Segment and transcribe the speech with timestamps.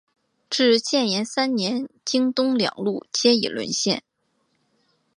[0.49, 4.03] 至建炎三年京东两路皆已沦陷。